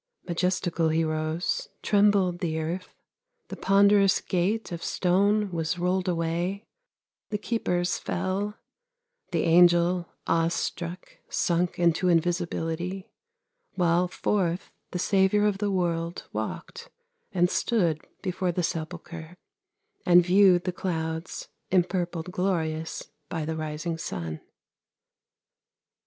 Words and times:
Majestical 0.27 0.89
He 0.89 1.03
rose: 1.03 1.69
trembled 1.83 2.39
the 2.39 2.57
earth; 2.57 2.95
The 3.49 3.55
ponderous 3.55 4.19
gate 4.19 4.71
of 4.71 4.83
stone 4.83 5.51
was 5.51 5.77
rolled 5.77 6.07
away; 6.07 6.65
The 7.29 7.37
keepers 7.37 7.99
fell; 7.99 8.57
the 9.29 9.43
angel, 9.43 10.07
awe 10.25 10.47
struck, 10.47 11.17
sunk 11.29 11.77
Into 11.77 12.09
invisibility, 12.09 13.11
while 13.75 14.07
forth 14.07 14.71
The 14.89 14.97
Saviour 14.97 15.45
of 15.45 15.59
the 15.59 15.69
world 15.69 16.23
walked, 16.33 16.89
and 17.31 17.47
stood 17.47 18.01
Before 18.23 18.51
the 18.51 18.63
sepulchre, 18.63 19.37
and 20.03 20.25
viewed 20.25 20.63
the 20.63 20.71
clouds 20.73 21.47
Impurpled 21.69 22.31
glorious 22.31 23.11
by 23.29 23.45
the 23.45 23.55
rising 23.55 23.99
sun. 23.99 24.41